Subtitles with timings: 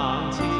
[0.00, 0.59] 乡亲，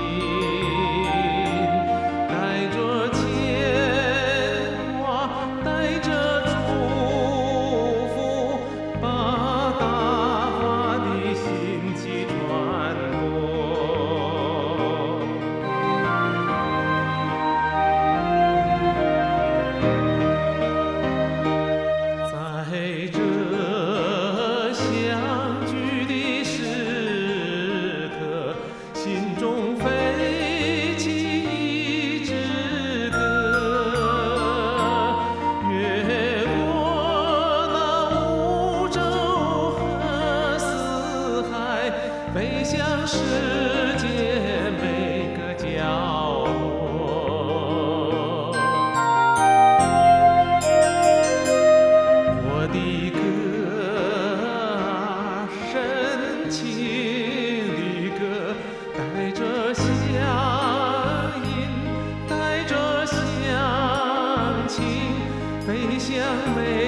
[66.46, 66.79] me.